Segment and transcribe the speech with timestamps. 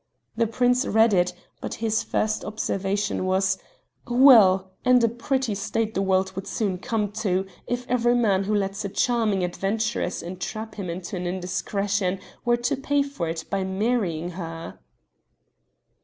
[0.35, 1.31] The prince read it,
[1.61, 3.59] but his first observation was:
[4.07, 4.71] "Well!
[4.83, 8.83] and a pretty state the world would soon come to if every man who lets
[8.83, 14.29] a charming adventuress entrap him into an indiscretion were to pay for it by marrying
[14.31, 14.79] her!"